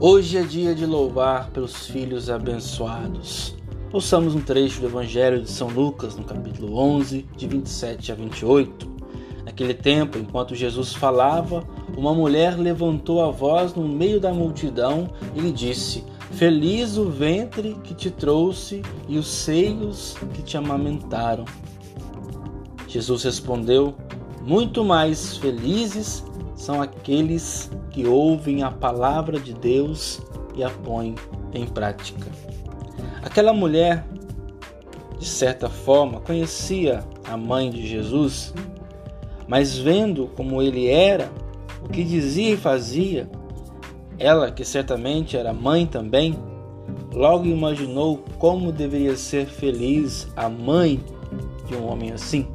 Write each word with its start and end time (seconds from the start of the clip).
Hoje 0.00 0.38
é 0.38 0.42
dia 0.42 0.76
de 0.76 0.86
louvar 0.86 1.50
pelos 1.50 1.88
filhos 1.88 2.30
abençoados. 2.30 3.56
Ouçamos 3.92 4.32
um 4.32 4.40
trecho 4.40 4.80
do 4.80 4.86
Evangelho 4.86 5.42
de 5.42 5.50
São 5.50 5.66
Lucas, 5.66 6.14
no 6.14 6.22
capítulo 6.22 6.78
11, 6.78 7.26
de 7.36 7.48
27 7.48 8.12
a 8.12 8.14
28. 8.14 8.88
Naquele 9.44 9.74
tempo, 9.74 10.16
enquanto 10.16 10.54
Jesus 10.54 10.94
falava, 10.94 11.64
uma 11.96 12.14
mulher 12.14 12.56
levantou 12.56 13.24
a 13.24 13.32
voz 13.32 13.74
no 13.74 13.88
meio 13.88 14.20
da 14.20 14.32
multidão 14.32 15.08
e 15.34 15.40
lhe 15.40 15.50
disse: 15.50 16.04
Feliz 16.30 16.96
o 16.96 17.10
ventre 17.10 17.76
que 17.82 17.92
te 17.92 18.08
trouxe 18.08 18.82
e 19.08 19.18
os 19.18 19.26
seios 19.26 20.16
que 20.32 20.42
te 20.42 20.56
amamentaram. 20.56 21.44
Jesus 22.86 23.24
respondeu: 23.24 23.96
Muito 24.42 24.84
mais 24.84 25.36
felizes 25.38 26.24
são 26.54 26.80
aqueles 26.80 27.68
que 27.98 28.06
ouvem 28.06 28.62
a 28.62 28.70
palavra 28.70 29.40
de 29.40 29.52
Deus 29.52 30.22
e 30.54 30.62
a 30.62 30.70
põem 30.70 31.16
em 31.52 31.66
prática. 31.66 32.30
Aquela 33.24 33.52
mulher, 33.52 34.06
de 35.18 35.26
certa 35.26 35.68
forma, 35.68 36.20
conhecia 36.20 37.02
a 37.24 37.36
mãe 37.36 37.70
de 37.70 37.84
Jesus, 37.84 38.54
mas 39.48 39.76
vendo 39.76 40.28
como 40.36 40.62
ele 40.62 40.86
era, 40.86 41.28
o 41.84 41.88
que 41.88 42.04
dizia 42.04 42.50
e 42.50 42.56
fazia, 42.56 43.28
ela, 44.16 44.52
que 44.52 44.64
certamente 44.64 45.36
era 45.36 45.52
mãe 45.52 45.84
também, 45.84 46.38
logo 47.12 47.46
imaginou 47.46 48.22
como 48.38 48.70
deveria 48.70 49.16
ser 49.16 49.46
feliz 49.46 50.28
a 50.36 50.48
mãe 50.48 51.02
de 51.66 51.74
um 51.74 51.90
homem 51.90 52.12
assim. 52.12 52.46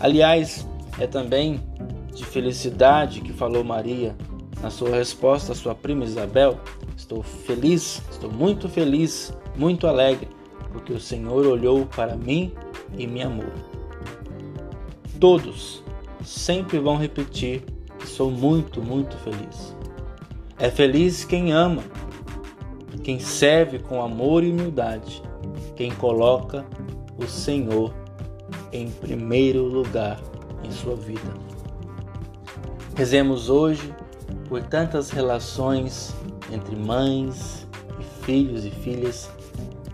Aliás, 0.00 0.66
é 0.98 1.06
também 1.06 1.60
de 2.14 2.24
felicidade 2.24 3.20
que 3.20 3.34
falou 3.34 3.62
Maria 3.62 4.16
na 4.62 4.70
sua 4.70 4.90
resposta 4.96 5.52
à 5.52 5.54
sua 5.54 5.74
prima 5.74 6.04
Isabel: 6.04 6.58
Estou 6.96 7.22
feliz, 7.22 8.02
estou 8.10 8.30
muito 8.30 8.68
feliz, 8.68 9.32
muito 9.56 9.86
alegre, 9.86 10.28
porque 10.72 10.92
o 10.92 11.00
Senhor 11.00 11.46
olhou 11.46 11.86
para 11.86 12.16
mim 12.16 12.52
e 12.96 13.06
me 13.06 13.22
amou. 13.22 13.52
Todos 15.20 15.82
sempre 16.24 16.78
vão 16.78 16.96
repetir 16.96 17.62
que 17.98 18.06
sou 18.06 18.30
muito, 18.30 18.82
muito 18.82 19.16
feliz. 19.18 19.74
É 20.58 20.70
feliz 20.70 21.24
quem 21.24 21.52
ama, 21.52 21.82
quem 23.02 23.18
serve 23.18 23.78
com 23.78 24.02
amor 24.02 24.42
e 24.42 24.50
humildade, 24.50 25.22
quem 25.74 25.90
coloca 25.92 26.64
o 27.18 27.26
Senhor 27.26 27.94
em 28.72 28.90
primeiro 28.90 29.62
lugar 29.62 30.20
em 30.64 30.70
sua 30.70 30.96
vida. 30.96 31.34
Rezemos 32.96 33.50
hoje 33.50 33.94
por 34.48 34.62
tantas 34.62 35.10
relações 35.10 36.14
entre 36.52 36.76
mães 36.76 37.66
e 37.98 38.24
filhos 38.24 38.64
e 38.64 38.70
filhas 38.70 39.30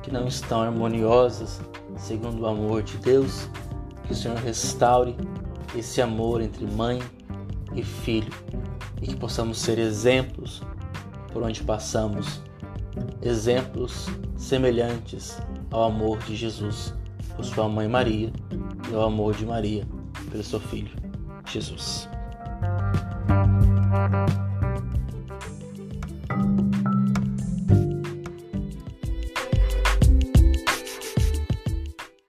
que 0.03 0.11
não 0.11 0.27
estão 0.27 0.63
harmoniosas 0.63 1.61
segundo 1.97 2.43
o 2.43 2.47
amor 2.47 2.83
de 2.83 2.97
Deus. 2.99 3.49
Que 4.05 4.13
o 4.13 4.17
Senhor 4.17 4.37
restaure 4.39 5.17
esse 5.77 6.03
amor 6.03 6.41
entre 6.41 6.67
mãe 6.67 7.01
e 7.75 7.83
filho 7.83 8.33
e 9.01 9.07
que 9.07 9.17
possamos 9.17 9.59
ser 9.59 9.79
exemplos 9.79 10.63
por 11.33 11.43
onde 11.43 11.63
passamos, 11.63 12.43
exemplos 13.23 14.07
semelhantes 14.37 15.39
ao 15.71 15.85
amor 15.85 16.19
de 16.19 16.37
Jesus 16.37 16.93
por 17.35 17.45
sua 17.45 17.69
mãe 17.69 17.89
Maria 17.89 18.33
e 18.91 18.95
ao 18.95 19.03
amor 19.03 19.35
de 19.35 19.47
Maria 19.47 19.87
pelo 20.31 20.43
seu 20.43 20.61
filho 20.61 20.91
Jesus. 21.47 22.09
Thank 23.93 24.31
you. 24.39 24.52